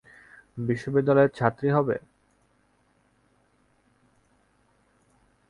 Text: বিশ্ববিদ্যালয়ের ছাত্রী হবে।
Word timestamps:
বিশ্ববিদ্যালয়ের 0.67 1.31
ছাত্রী 1.31 1.69
হবে। 1.69 1.95